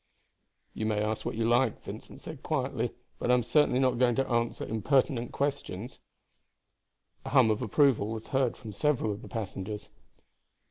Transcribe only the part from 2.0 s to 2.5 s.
said